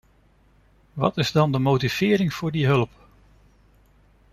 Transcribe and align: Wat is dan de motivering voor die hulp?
Wat 0.93 1.17
is 1.17 1.31
dan 1.31 1.51
de 1.51 1.59
motivering 1.59 2.33
voor 2.33 2.51
die 2.51 2.65
hulp? 2.65 2.89